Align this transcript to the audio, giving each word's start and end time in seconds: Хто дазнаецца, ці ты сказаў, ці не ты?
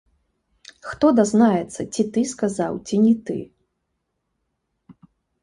Хто 0.91 1.11
дазнаецца, 1.19 1.81
ці 1.93 2.01
ты 2.15 2.23
сказаў, 2.33 2.73
ці 2.87 2.95
не 3.05 3.13
ты? 3.29 3.37